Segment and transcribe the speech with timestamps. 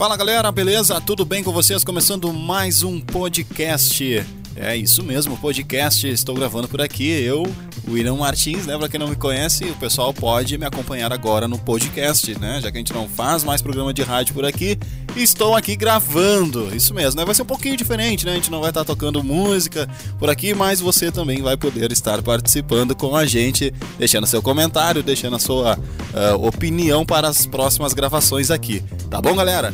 [0.00, 0.98] Fala galera, beleza?
[0.98, 1.84] Tudo bem com vocês?
[1.84, 4.24] Começando mais um podcast.
[4.62, 6.06] É isso mesmo, podcast.
[6.06, 7.08] Estou gravando por aqui.
[7.08, 7.50] Eu,
[7.88, 8.76] William Martins, né?
[8.76, 12.60] Pra quem não me conhece, o pessoal pode me acompanhar agora no podcast, né?
[12.60, 14.78] Já que a gente não faz mais programa de rádio por aqui,
[15.16, 16.76] estou aqui gravando.
[16.76, 17.24] Isso mesmo, né?
[17.24, 18.32] Vai ser um pouquinho diferente, né?
[18.32, 22.20] A gente não vai estar tocando música por aqui, mas você também vai poder estar
[22.20, 27.94] participando com a gente, deixando seu comentário, deixando a sua uh, opinião para as próximas
[27.94, 28.84] gravações aqui.
[29.08, 29.72] Tá bom, galera?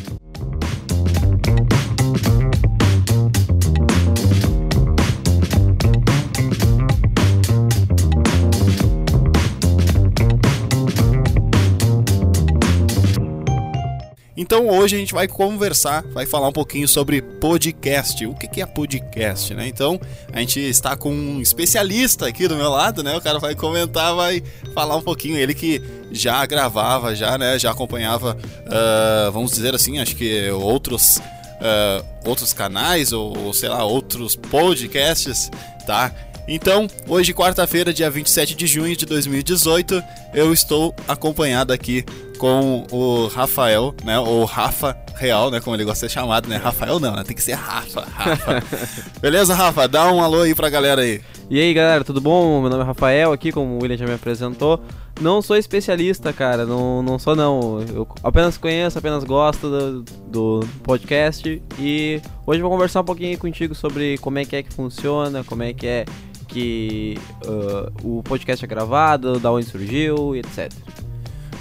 [14.37, 18.27] Então hoje a gente vai conversar, vai falar um pouquinho sobre podcast.
[18.27, 19.67] O que é podcast, né?
[19.67, 19.99] Então
[20.31, 23.17] a gente está com um especialista aqui do meu lado, né?
[23.17, 24.43] O cara vai comentar, vai
[24.75, 25.39] falar um pouquinho.
[25.39, 25.81] Ele que
[26.13, 27.59] já gravava, já, né?
[27.59, 33.85] Já acompanhava, uh, vamos dizer assim, acho que outros, uh, outros canais ou, sei lá,
[33.85, 35.51] outros podcasts,
[35.87, 36.13] tá?
[36.49, 40.01] Então, hoje, quarta-feira, dia 27 de junho de 2018,
[40.33, 42.05] eu estou acompanhado aqui
[42.37, 44.19] com o Rafael, né?
[44.19, 45.61] Ou Rafa Real, né?
[45.61, 46.57] Como ele gosta de ser chamado, né?
[46.57, 47.25] Rafael não, né?
[47.25, 48.03] Tem que ser Rafa.
[48.03, 48.63] Rafa.
[49.21, 49.89] Beleza, Rafa?
[49.89, 51.21] Dá um alô aí pra galera aí.
[51.49, 52.61] E aí, galera, tudo bom?
[52.61, 54.81] Meu nome é Rafael aqui, como o William já me apresentou.
[55.21, 57.81] Não sou especialista, cara, não, não sou não.
[57.81, 61.63] Eu apenas conheço, apenas gosto do, do podcast.
[61.79, 65.63] E hoje vou conversar um pouquinho contigo sobre como é que é que funciona, como
[65.63, 66.05] é que é
[66.49, 70.71] que uh, o podcast é gravado, da onde surgiu e etc.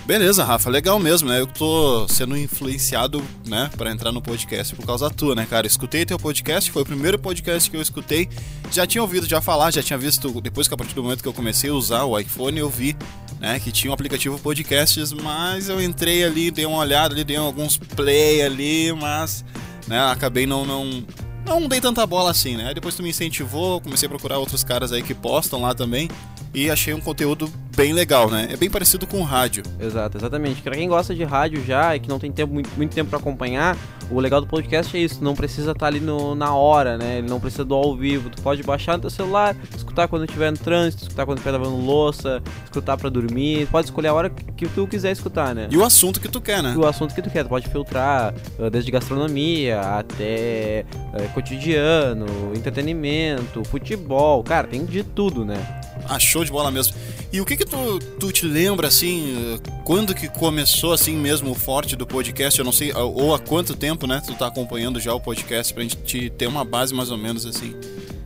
[0.06, 1.40] Beleza, Rafa, legal mesmo, né?
[1.40, 5.66] Eu tô sendo influenciado, né, para entrar no podcast por causa tua, né, cara?
[5.66, 8.30] Escutei teu podcast, foi o primeiro podcast que eu escutei.
[8.72, 11.28] Já tinha ouvido já falar, já tinha visto, depois que a partir do momento que
[11.28, 12.96] eu comecei a usar o iPhone, eu vi,
[13.40, 17.38] né, que tinha um aplicativo podcasts, mas eu entrei ali, dei uma olhada ali, dei
[17.38, 19.44] alguns play ali, mas,
[19.88, 21.04] né, acabei não não
[21.48, 22.74] não dei tanta bola assim, né?
[22.74, 26.10] Depois tu me incentivou, comecei a procurar outros caras aí que postam lá também
[26.54, 28.48] e achei um conteúdo bem legal, né?
[28.52, 29.64] É bem parecido com rádio.
[29.80, 30.62] Exato, exatamente.
[30.62, 33.20] Pra quem gosta de rádio já e que não tem tempo, muito, muito tempo para
[33.20, 33.78] acompanhar,
[34.10, 37.18] o legal do podcast é isso, não precisa estar tá ali no, na hora, né?
[37.18, 38.30] Ele não precisa do ao vivo.
[38.30, 41.78] Tu pode baixar no teu celular, escutar quando estiver no trânsito, escutar quando estiver lavando
[41.78, 43.68] louça, escutar para dormir.
[43.68, 45.68] Pode escolher a hora que tu quiser escutar, né?
[45.70, 46.74] E o assunto que tu quer, né?
[46.76, 47.44] E o assunto que tu quer.
[47.44, 52.26] Tu pode filtrar uh, desde gastronomia até uh, cotidiano,
[52.56, 54.44] entretenimento, futebol.
[54.44, 55.85] Cara, tem de tudo, né?
[56.08, 56.96] Ah, show de bola mesmo.
[57.32, 61.56] E o que que tu, tu te lembra, assim, quando que começou, assim, mesmo o
[61.56, 62.58] forte do podcast?
[62.58, 65.84] Eu não sei, ou há quanto tempo, né, tu tá acompanhando já o podcast pra
[65.84, 67.76] gente ter uma base mais ou menos, assim?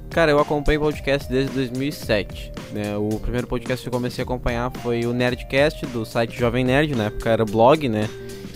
[0.09, 2.51] Cara, eu acompanho podcast desde 2007.
[2.71, 2.97] Né?
[2.97, 6.95] O primeiro podcast que eu comecei a acompanhar foi o Nerdcast, do site Jovem Nerd,
[6.95, 8.09] na época era blog, né?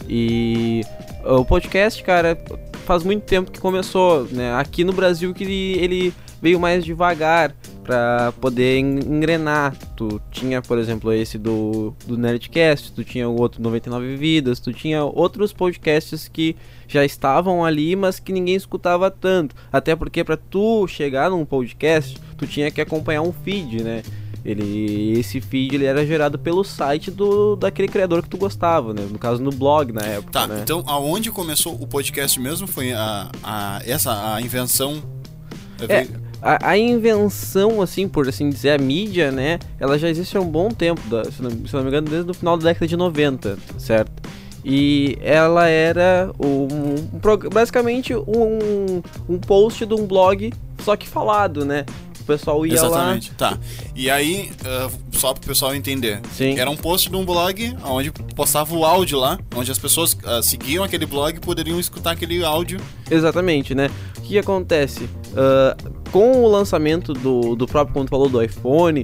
[0.09, 0.81] E
[1.23, 2.37] o podcast, cara,
[2.85, 4.53] faz muito tempo que começou, né?
[4.55, 9.75] Aqui no Brasil que ele, ele veio mais devagar para poder engrenar.
[9.95, 14.73] Tu tinha, por exemplo, esse do, do Nerdcast, tu tinha o outro 99 Vidas, tu
[14.73, 16.55] tinha outros podcasts que
[16.87, 19.55] já estavam ali, mas que ninguém escutava tanto.
[19.71, 24.01] Até porque para tu chegar num podcast, tu tinha que acompanhar um feed, né?
[24.45, 29.07] Ele, esse feed ele era gerado pelo site do daquele criador que tu gostava, né?
[29.09, 30.31] No caso no blog na época.
[30.33, 30.59] Tá, né?
[30.61, 35.01] então aonde começou o podcast mesmo foi a, a essa a invenção
[35.87, 36.07] é,
[36.43, 39.59] a, a, invenção, assim, por assim dizer, a mídia, né?
[39.79, 42.29] Ela já existe há um bom tempo, da, se, não, se, não, me engano, desde
[42.29, 44.11] o final da década de 90, certo?
[44.65, 46.67] E ela era um,
[47.13, 50.53] um basicamente um, um post de um blog,
[50.83, 51.85] só que falado, né?
[52.19, 53.31] O pessoal ia Exatamente.
[53.31, 53.51] lá.
[53.51, 53.59] Tá.
[53.93, 56.21] E aí, uh, só pro pessoal entender.
[56.33, 56.57] Sim.
[56.57, 60.41] Era um post de um blog onde postava o áudio lá, onde as pessoas uh,
[60.41, 62.79] seguiam aquele blog e poderiam escutar aquele áudio.
[63.11, 63.89] Exatamente, né?
[64.17, 65.03] O que acontece?
[65.03, 69.03] Uh, com o lançamento do, do próprio, como tu falou, do iPhone,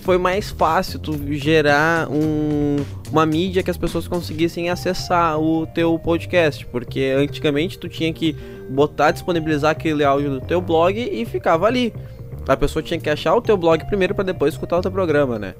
[0.00, 2.76] foi mais fácil tu gerar um,
[3.10, 8.36] uma mídia que as pessoas conseguissem acessar o teu podcast, porque antigamente tu tinha que
[8.68, 11.92] botar, disponibilizar aquele áudio do teu blog e ficava ali.
[12.46, 15.36] A pessoa tinha que achar o teu blog primeiro para depois escutar o teu programa,
[15.36, 15.54] né?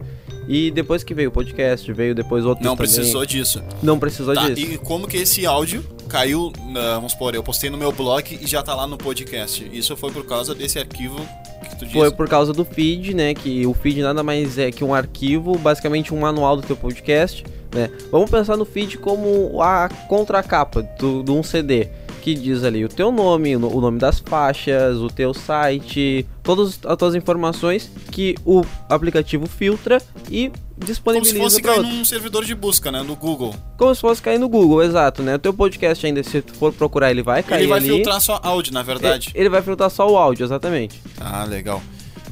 [0.46, 2.64] E depois que veio o podcast, veio depois outro.
[2.64, 2.92] Não também.
[2.92, 3.60] precisou disso.
[3.82, 4.72] Não precisou tá, disso.
[4.72, 6.52] E como que esse áudio caiu,
[6.94, 9.66] vamos supor, eu postei no meu blog e já tá lá no podcast.
[9.72, 11.18] Isso foi por causa desse arquivo
[11.62, 11.96] que tu disse?
[11.96, 13.32] Foi por causa do feed, né?
[13.32, 17.44] Que o feed nada mais é que um arquivo, basicamente um manual do teu podcast,
[17.72, 17.88] né?
[18.10, 21.88] Vamos pensar no feed como a contracapa de um CD.
[22.20, 26.96] que diz ali o teu nome, o nome das faixas, o teu site, todas as
[26.96, 30.52] tuas informações que o aplicativo filtra e
[30.84, 33.02] disponibiliza Como se fosse cair num servidor de busca, né?
[33.02, 33.54] No Google.
[33.76, 35.34] Como se fosse cair no Google, exato, né?
[35.34, 37.88] O teu podcast ainda, se tu for procurar, ele vai cair Ele vai ali.
[37.88, 39.30] filtrar só áudio, na verdade.
[39.34, 41.00] Ele vai filtrar só o áudio, exatamente.
[41.20, 41.82] Ah, legal.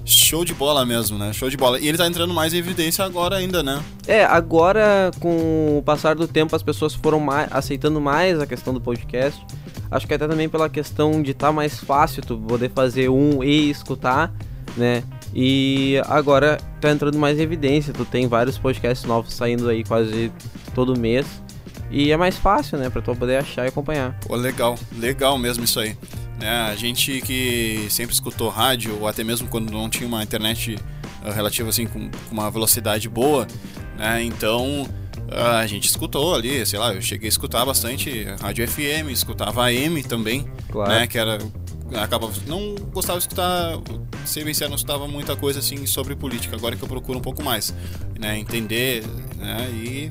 [0.04, 1.34] Show de bola mesmo, né?
[1.34, 1.78] Show de bola.
[1.78, 3.82] E ele tá entrando mais em evidência agora ainda, né?
[4.06, 8.72] É, agora com o passar do tempo as pessoas foram mais, aceitando mais a questão
[8.72, 9.38] do podcast.
[9.90, 13.68] Acho que até também pela questão de estar mais fácil tu poder fazer um e
[13.68, 14.32] escutar,
[14.78, 15.02] né?
[15.40, 17.92] E agora tá entrando mais em evidência.
[17.92, 20.32] Tu tem vários podcasts novos saindo aí quase
[20.74, 21.26] todo mês.
[21.92, 24.18] E é mais fácil, né, pra tu poder achar e acompanhar.
[24.26, 24.76] Pô, legal.
[24.98, 25.96] Legal mesmo isso aí.
[26.40, 26.50] Né?
[26.50, 30.76] A gente que sempre escutou rádio, ou até mesmo quando não tinha uma internet
[31.24, 33.46] uh, relativa assim, com, com uma velocidade boa,
[33.96, 34.22] né?
[34.24, 39.10] Então uh, a gente escutou ali, sei lá, eu cheguei a escutar bastante rádio FM,
[39.10, 40.90] escutava AM também, Claro.
[40.90, 41.06] né?
[41.06, 41.38] Que era.
[41.94, 43.78] Acabava, não gostava de escutar,
[44.24, 47.22] ser bem sincero, não escutava muita coisa assim sobre política, agora que eu procuro um
[47.22, 47.74] pouco mais,
[48.18, 48.38] né?
[48.38, 49.04] Entender,
[49.36, 49.68] né?
[49.70, 50.10] E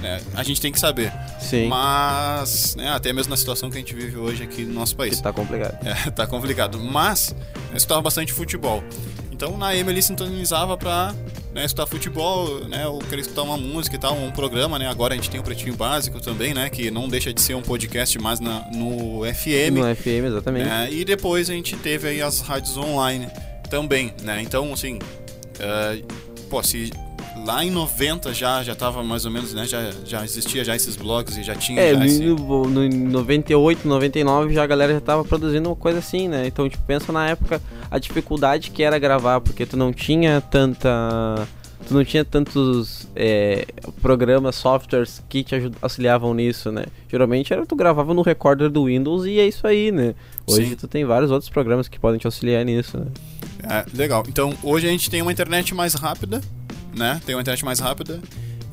[0.00, 1.12] né, a gente tem que saber.
[1.40, 1.68] Sim.
[1.68, 5.16] Mas, né, até mesmo na situação que a gente vive hoje aqui no nosso país.
[5.16, 5.78] Que tá complicado.
[5.86, 6.78] É, tá complicado.
[6.78, 7.34] Mas,
[7.70, 8.82] eu escutava bastante futebol.
[9.30, 11.14] Então, na ele sintonizava pra
[11.54, 14.88] né, escutar futebol, né, ou querer escutar uma música e tal, um programa, né.
[14.88, 17.62] Agora a gente tem o Pretinho Básico também, né, que não deixa de ser um
[17.62, 19.74] podcast, mas na, no FM.
[19.74, 20.64] No FM, exatamente.
[20.64, 23.28] né, e depois a gente teve aí as rádios online
[23.68, 24.40] também, né.
[24.42, 24.98] Então, assim,
[25.58, 26.02] eh,
[26.48, 26.90] pô, se
[27.44, 30.96] lá em 90 já já tava mais ou menos, né, já, já existia já esses
[30.96, 32.22] blogs e já tinha É, já no, esse...
[32.22, 36.46] no, no 98, 99 já a galera já tava produzindo uma coisa assim, né?
[36.46, 37.60] Então, tipo, pensa na época
[37.90, 41.46] a dificuldade que era gravar, porque tu não tinha tanta.
[41.86, 43.66] Tu não tinha tantos é,
[44.00, 46.84] programas, softwares que te auxiliavam nisso, né?
[47.10, 50.14] Geralmente era tu gravava no recorder do Windows e é isso aí, né?
[50.46, 50.76] Hoje Sim.
[50.76, 53.06] tu tem vários outros programas que podem te auxiliar nisso, né?
[53.64, 54.24] É, legal.
[54.28, 56.40] Então, hoje a gente tem uma internet mais rápida,
[56.94, 57.20] né?
[57.24, 58.20] Tem uma internet mais rápida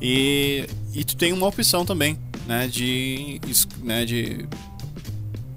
[0.00, 2.66] e, e tu tem uma opção também, né?
[2.66, 3.40] De,
[3.82, 4.04] né?
[4.04, 4.46] de,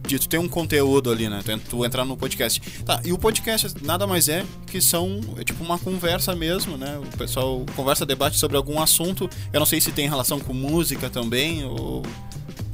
[0.05, 1.41] de tu ter um conteúdo ali, né?
[1.43, 2.61] Tu, tu entrar no podcast.
[2.83, 6.99] Tá, e o podcast nada mais é que são, é tipo uma conversa mesmo, né?
[6.99, 9.29] O pessoal conversa, debate sobre algum assunto.
[9.51, 12.03] Eu não sei se tem relação com música também, ou...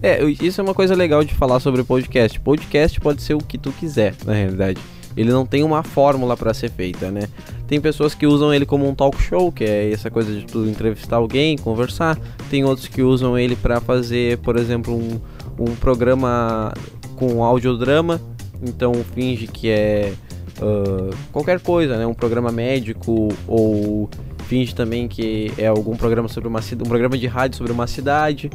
[0.02, 2.40] É, isso é uma coisa legal de falar sobre podcast.
[2.40, 4.80] Podcast pode ser o que tu quiser, na realidade.
[5.19, 7.27] Ele não tem uma fórmula pra ser feita, né?
[7.68, 10.66] Tem pessoas que usam ele como um talk show, que é essa coisa de tu
[10.66, 12.18] entrevistar alguém, conversar.
[12.50, 15.19] Tem outros que usam ele pra fazer, por exemplo, um,
[15.60, 16.74] um programa
[17.18, 18.21] com audiodrama.
[18.63, 20.13] Então finge que é
[20.62, 22.07] ah, qualquer coisa, né?
[22.07, 24.10] Um programa médico ou
[24.45, 28.50] finge também que é algum programa sobre uma um programa de rádio sobre uma cidade.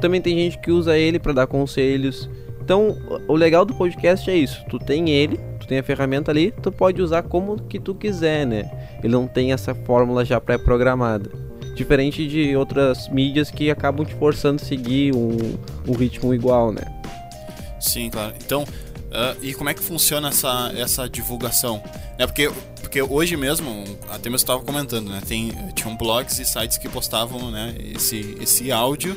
[0.00, 2.28] Também tem gente que usa ele para dar conselhos.
[2.60, 2.96] Então,
[3.28, 4.64] o legal do podcast é isso.
[4.68, 5.38] Tu tem ele,
[5.72, 8.70] tem a ferramenta ali, tu pode usar como que tu quiser, né?
[9.02, 11.30] Ele não tem essa fórmula já pré-programada.
[11.74, 15.56] Diferente de outras mídias que acabam te forçando a seguir um,
[15.88, 16.82] um ritmo igual, né?
[17.80, 18.34] Sim, claro.
[18.44, 18.66] Então,
[19.10, 21.82] ah, e como é que funciona essa, essa divulgação?
[22.18, 22.52] É porque,
[22.82, 25.22] porque hoje mesmo, até mesmo estava comentando, né?
[25.26, 29.16] Tem, tinham blogs e sites que postavam né, esse, esse áudio,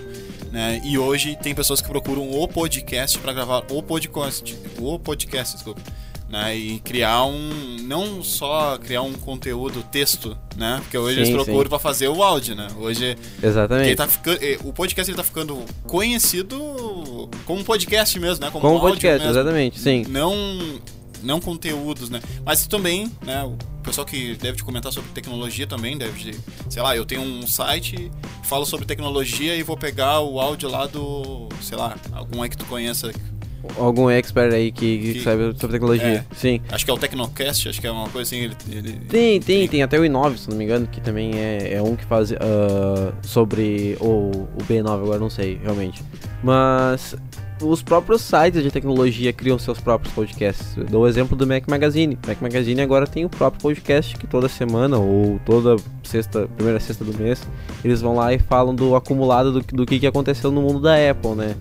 [0.53, 0.81] né?
[0.85, 5.81] E hoje tem pessoas que procuram o podcast para gravar o podcast, o podcast, desculpa.
[6.27, 7.77] Né, e criar um.
[7.81, 10.79] Não só criar um conteúdo texto, né?
[10.81, 11.69] Porque hoje eles Sim, procuram sim.
[11.69, 12.67] para fazer o áudio, né?
[12.79, 13.89] Hoje Exatamente.
[13.89, 18.49] ele tá ficando, eh, o podcast ele tá ficando conhecido como podcast mesmo, né?
[18.51, 19.29] Como áudio podcast, mesmo.
[19.39, 20.03] exatamente, sim.
[20.09, 20.33] Não,
[21.21, 22.19] não conteúdos, né?
[22.43, 23.43] Mas também, né?
[23.43, 26.39] O pessoal que deve te comentar sobre tecnologia também deve, de-
[26.71, 28.11] sei lá, eu tenho um site,
[28.43, 32.57] falo sobre tecnologia e vou pegar o áudio lá do, sei lá, algum aí que
[32.57, 33.11] tu conheça.
[33.77, 36.25] Algum expert aí que, que sabe sobre tecnologia.
[36.35, 36.61] Sim.
[36.69, 38.43] Acho que é o Tecnocast, acho que é uma coisa assim.
[38.45, 41.73] Ele, ele- Tem, tem, tem até o i9, se não me engano, que também é,
[41.73, 46.03] é um que faz ah, sobre o, o B9, agora não sei, realmente.
[46.43, 47.15] Mas
[47.61, 50.75] os próprios sites de tecnologia criam seus próprios podcasts.
[50.77, 52.17] Eu dou o exemplo do Mac Magazine.
[52.27, 57.03] Mac Magazine agora tem o próprio podcast que toda semana ou toda sexta, primeira sexta
[57.05, 57.41] do mês,
[57.83, 60.95] eles vão lá e falam do acumulado do, do que, que aconteceu no mundo da
[61.09, 61.55] Apple, né?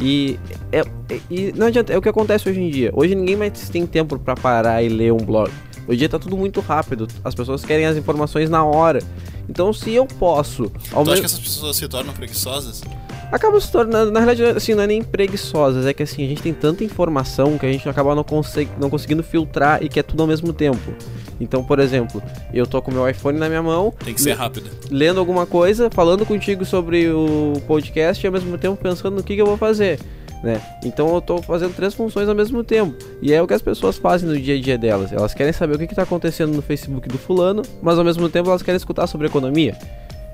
[0.00, 0.38] E,
[0.72, 0.82] é,
[1.30, 2.90] e não adianta, é o que acontece hoje em dia.
[2.94, 5.50] Hoje ninguém mais tem tempo pra parar e ler um blog.
[5.86, 9.02] Hoje em dia tá tudo muito rápido, as pessoas querem as informações na hora.
[9.48, 12.82] Então se eu posso, ao Tu acha que essas pessoas se tornam preguiçosas?
[13.30, 16.42] Acaba se tornando, na realidade, assim, não é nem preguiçosas, é que assim, a gente
[16.42, 20.22] tem tanta informação que a gente acaba não, consegue, não conseguindo filtrar e quer tudo
[20.22, 20.94] ao mesmo tempo.
[21.40, 22.22] Então, por exemplo,
[22.52, 24.70] eu tô com meu iPhone na minha mão, Tem que ser rápido.
[24.90, 29.34] lendo alguma coisa, falando contigo sobre o podcast e ao mesmo tempo pensando no que,
[29.34, 29.98] que eu vou fazer.
[30.42, 30.60] Né?
[30.84, 32.96] Então eu tô fazendo três funções ao mesmo tempo.
[33.20, 35.12] E é o que as pessoas fazem no dia a dia delas.
[35.12, 38.48] Elas querem saber o que, está acontecendo no Facebook do fulano, mas ao mesmo tempo
[38.48, 39.76] elas querem escutar sobre economia.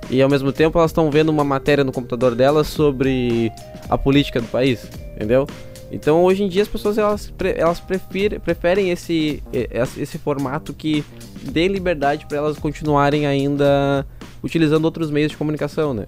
[0.09, 3.51] E ao mesmo tempo elas estão vendo uma matéria no computador delas sobre
[3.89, 5.47] a política do país, entendeu?
[5.91, 9.43] Então hoje em dia as pessoas elas, elas preferem, preferem esse,
[9.97, 11.05] esse formato que
[11.43, 14.07] dê liberdade para elas continuarem ainda
[14.43, 16.07] utilizando outros meios de comunicação, né?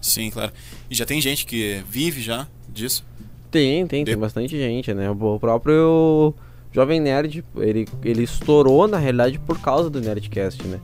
[0.00, 0.52] Sim, claro.
[0.90, 3.04] E já tem gente que vive já disso?
[3.50, 4.12] Tem, tem, de...
[4.12, 5.10] tem bastante gente, né?
[5.10, 6.34] O próprio
[6.72, 10.80] Jovem Nerd, ele, ele estourou na realidade por causa do Nerdcast, né?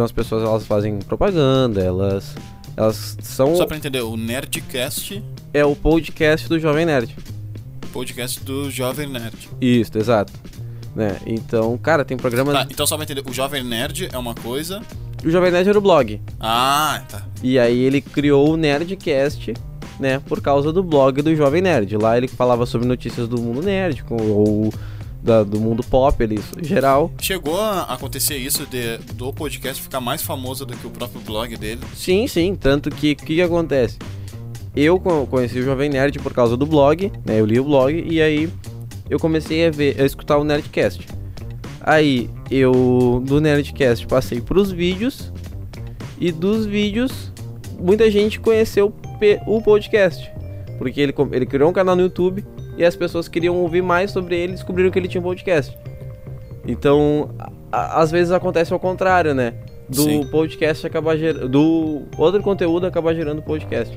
[0.00, 2.34] Então as pessoas elas fazem propaganda, elas
[2.74, 7.14] elas são Só para entender, o Nerdcast é o podcast do Jovem Nerd.
[7.92, 9.50] Podcast do Jovem Nerd.
[9.60, 10.32] Isso, exato.
[10.96, 11.18] Né?
[11.26, 14.80] Então, cara, tem programas tá, então só pra entender, o Jovem Nerd é uma coisa
[15.22, 16.18] o Jovem Nerd era o blog.
[16.40, 17.22] Ah, tá.
[17.42, 19.52] E aí ele criou o Nerdcast,
[19.98, 21.94] né, por causa do blog do Jovem Nerd.
[21.98, 24.72] Lá ele falava sobre notícias do mundo nerd, ou
[25.22, 27.12] da, do mundo pop ali, em geral.
[27.20, 31.56] Chegou a acontecer isso de, do podcast ficar mais famoso do que o próprio blog
[31.56, 31.80] dele?
[31.94, 32.54] Sim, sim.
[32.54, 33.98] Tanto que o que, que acontece?
[34.74, 37.40] Eu conheci o Jovem Nerd por causa do blog, né?
[37.40, 38.48] Eu li o blog e aí
[39.08, 41.06] eu comecei a ver, a escutar o Nerdcast.
[41.80, 45.32] Aí eu do Nerdcast passei para os vídeos
[46.20, 47.32] e dos vídeos
[47.78, 48.94] muita gente conheceu
[49.46, 50.30] o podcast
[50.78, 52.44] porque ele, ele criou um canal no YouTube
[52.80, 55.76] e as pessoas queriam ouvir mais sobre ele e descobriram que ele tinha um podcast.
[56.66, 57.30] Então,
[57.70, 59.52] a, às vezes acontece ao contrário, né?
[59.86, 60.26] Do Sim.
[60.28, 61.46] podcast acabar gerando.
[61.46, 63.94] Do outro conteúdo acabar gerando podcast.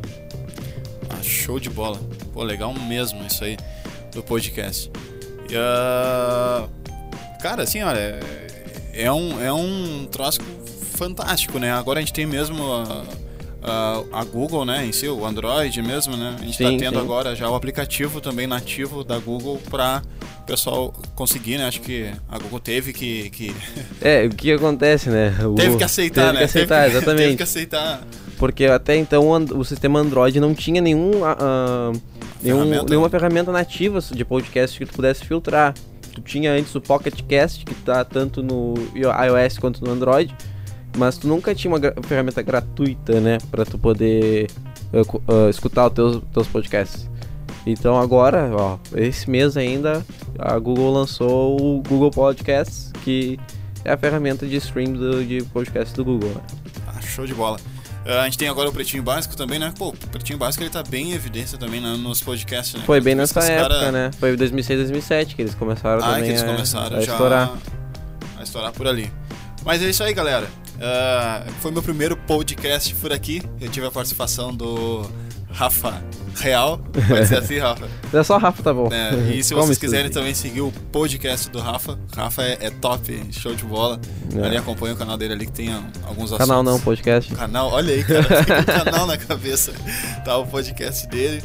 [1.10, 1.98] Ah, show de bola.
[2.34, 3.56] Pô, legal mesmo isso aí
[4.12, 4.92] do podcast.
[5.50, 6.68] E, uh,
[7.42, 10.42] cara, assim, olha, é, é um, é um troço
[10.92, 11.72] fantástico, né?
[11.72, 13.06] Agora a gente tem mesmo a,
[13.64, 16.36] a, a Google, né, em si, o Android mesmo, né?
[16.38, 17.02] A gente está tendo sim.
[17.02, 20.02] agora já o aplicativo também nativo da Google para
[20.42, 21.66] o pessoal conseguir, né?
[21.66, 23.30] Acho que a Google teve que...
[23.30, 23.56] que...
[24.02, 25.34] É, o que acontece, né?
[25.46, 25.56] O...
[25.56, 26.40] Teve que aceitar, teve né?
[26.40, 27.24] Que aceitar, teve, exatamente.
[27.24, 28.02] Teve que aceitar.
[28.38, 31.12] Porque até então o sistema Android não tinha nenhum...
[31.22, 32.02] Uh,
[32.42, 32.86] nenhum ferramenta.
[32.90, 35.74] nenhuma ferramenta nativa de podcast que tu pudesse filtrar
[36.14, 40.34] tu tinha antes o Pocket Cast, que tá tanto no iOS quanto no Android,
[40.98, 44.50] mas tu nunca tinha uma ferramenta gratuita, né, para tu poder
[44.94, 47.10] uh, uh, escutar os teus, teus podcasts.
[47.66, 50.06] Então agora, ó, esse mês ainda,
[50.38, 53.40] a Google lançou o Google Podcasts, que
[53.86, 56.30] é a ferramenta de stream do, de podcast do Google.
[56.30, 56.42] Né?
[56.88, 57.58] Ah, show de bola.
[58.06, 59.74] Uh, a gente tem agora o Pretinho Básico também, né?
[59.78, 62.84] Pô, o Pretinho Básico ele tá bem em evidência também né, nos podcasts, né?
[62.86, 63.92] Foi bem nessa época, cara...
[63.94, 64.12] né?
[64.20, 67.52] Foi 2006, 2007 que eles começaram ah, também que eles começaram a, a estourar.
[68.38, 69.10] A estourar por ali.
[69.64, 70.50] Mas é isso aí, galera.
[70.76, 73.42] Uh, foi meu primeiro podcast por aqui.
[73.62, 75.10] Eu tive a participação do
[75.54, 76.04] Rafa
[76.36, 76.80] Real.
[77.08, 77.88] Pode ser assim, Rafa?
[78.14, 78.90] É só Rafa, tá bom.
[78.92, 83.24] É, e se vocês quiserem também seguir o podcast do Rafa, Rafa é, é top,
[83.32, 84.00] show de bola.
[84.36, 84.46] É.
[84.46, 85.74] Ali acompanha o canal dele ali que tem
[86.06, 86.38] alguns assuntos.
[86.38, 87.34] Canal não, podcast.
[87.34, 89.74] Canal, olha aí, cara, tem um canal na cabeça.
[90.26, 91.44] Tá o podcast dele.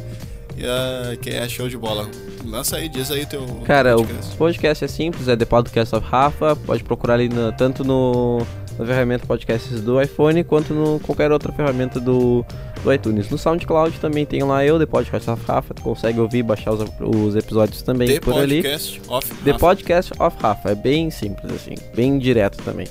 [0.59, 2.11] Uh, que é show de bola.
[2.45, 3.47] Lança aí, diz aí teu.
[3.65, 4.35] Cara, podcast.
[4.35, 6.57] o podcast é simples, é The Podcast of Rafa.
[6.57, 8.45] Pode procurar ali tanto no
[8.79, 12.45] na ferramenta podcasts do iPhone quanto no qualquer outra ferramenta do,
[12.83, 13.29] do iTunes.
[13.29, 16.73] No SoundCloud também tem lá eu, The Podcast of Rafa, tu consegue ouvir e baixar
[16.73, 19.09] os, os episódios também The por podcast ali.
[19.09, 19.59] Of The Rafa.
[19.59, 22.87] Podcast of Rafa, é bem simples assim, bem direto também.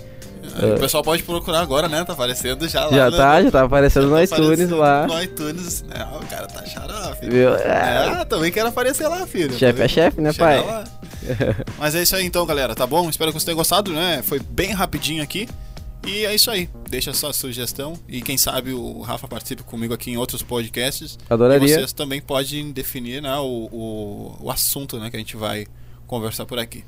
[0.62, 2.04] Uh, o pessoal pode procurar agora, né?
[2.04, 2.92] Tá aparecendo já lá.
[2.92, 5.08] Já tá, já tá aparecendo já no tá iTunes aparecendo lá.
[5.08, 6.08] No iTunes, né?
[6.20, 7.30] O cara tá xarope.
[7.30, 7.54] Viu?
[7.56, 9.54] É, também quero aparecer lá, filho.
[9.54, 10.64] Chefe é chefe, né, pai?
[11.78, 13.10] Mas é isso aí então, galera, tá bom?
[13.10, 14.22] Espero que vocês tenham gostado, né?
[14.24, 15.48] Foi bem rapidinho aqui.
[16.08, 16.70] E é isso aí.
[16.90, 21.20] Deixa sua sugestão e quem sabe o Rafa participe comigo aqui em outros podcasts.
[21.30, 21.68] Adoraria.
[21.68, 25.68] E vocês também podem definir né, o, o, o assunto né, que a gente vai
[26.08, 26.84] conversar por aqui.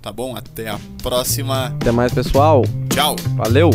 [0.00, 0.36] Tá bom?
[0.36, 1.66] Até a próxima.
[1.66, 2.64] Até mais, pessoal.
[2.88, 3.16] Tchau.
[3.36, 3.70] Valeu.